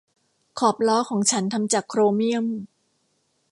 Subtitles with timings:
[0.59, 2.45] ขอบล้อของฉันทำจากโครเมี่ยม